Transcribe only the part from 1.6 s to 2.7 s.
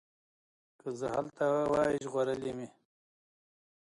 وای ژغورلي مي